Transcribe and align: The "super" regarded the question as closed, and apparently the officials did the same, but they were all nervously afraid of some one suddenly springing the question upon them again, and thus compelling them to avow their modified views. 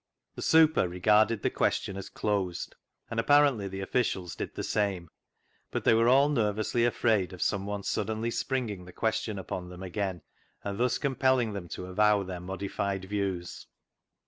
The 0.33 0.41
"super" 0.41 0.87
regarded 0.89 1.43
the 1.43 1.51
question 1.51 1.95
as 1.95 2.09
closed, 2.09 2.73
and 3.11 3.19
apparently 3.19 3.67
the 3.67 3.81
officials 3.81 4.35
did 4.35 4.55
the 4.55 4.63
same, 4.63 5.11
but 5.69 5.83
they 5.83 5.93
were 5.93 6.07
all 6.07 6.27
nervously 6.27 6.85
afraid 6.85 7.33
of 7.33 7.41
some 7.43 7.67
one 7.67 7.83
suddenly 7.83 8.31
springing 8.31 8.85
the 8.85 8.93
question 8.93 9.37
upon 9.37 9.69
them 9.69 9.83
again, 9.83 10.23
and 10.63 10.79
thus 10.79 10.97
compelling 10.97 11.53
them 11.53 11.67
to 11.67 11.85
avow 11.85 12.23
their 12.23 12.39
modified 12.39 13.05
views. 13.05 13.67